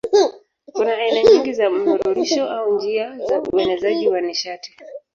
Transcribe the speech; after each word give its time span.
Kuna 0.73 0.97
aina 0.97 1.23
nyingi 1.23 1.53
za 1.53 1.69
mnururisho 1.69 2.49
au 2.49 2.73
njia 2.75 3.17
za 3.27 3.41
uenezaji 3.41 4.07
wa 4.07 4.21
nishati. 4.21 4.77